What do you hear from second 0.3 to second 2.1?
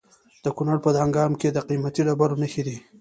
د کونړ په دانګام کې د قیمتي